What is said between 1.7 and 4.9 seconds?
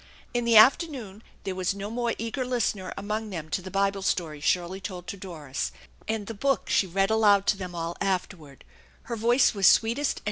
no more eager listener among them to the Bible story Shirley